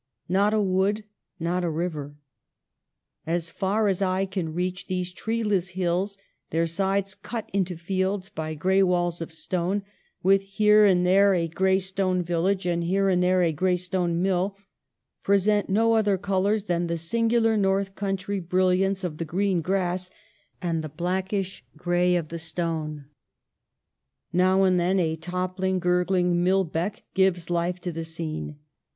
Not 0.27 0.51
a 0.51 0.59
wood, 0.59 1.03
not 1.39 1.63
a 1.63 1.69
river. 1.69 2.17
As 3.27 3.51
far 3.51 3.87
as 3.87 4.01
eye 4.01 4.25
can 4.25 4.51
reach 4.51 4.87
these 4.87 5.13
treeless 5.13 5.69
hills, 5.77 6.17
their 6.49 6.65
sides 6.65 7.13
cut 7.13 7.47
into 7.53 7.77
fields 7.77 8.27
by 8.27 8.55
gray 8.55 8.81
walls 8.81 9.21
of 9.21 9.31
stone, 9.31 9.83
with 10.23 10.41
here 10.41 10.85
and 10.85 11.05
there 11.05 11.35
a 11.35 11.47
gray 11.47 11.77
stone 11.77 12.23
village, 12.23 12.65
and 12.65 12.83
here 12.85 13.09
and 13.09 13.21
there 13.21 13.43
a 13.43 13.51
gray 13.51 13.77
stone 13.77 14.23
mill, 14.23 14.57
present 15.21 15.69
no 15.69 15.93
other 15.93 16.17
colors 16.17 16.63
than 16.63 16.87
the 16.87 16.97
singular 16.97 17.55
north 17.55 17.93
country 17.93 18.39
brilliance 18.39 19.03
of 19.03 19.17
the 19.19 19.23
green 19.23 19.61
grass, 19.61 20.09
and 20.63 20.83
the 20.83 20.89
blackish 20.89 21.63
gray 21.77 22.15
of 22.15 22.29
the 22.29 22.39
stone. 22.39 23.05
Now 24.33 24.63
and 24.63 24.79
then 24.79 24.97
a 24.99 25.15
toppling, 25.15 25.77
gurgling 25.77 26.43
mill 26.43 26.63
beck 26.63 27.03
gives 27.13 27.51
life 27.51 27.79
to 27.81 27.91
the 27.91 28.03
scene. 28.03 28.57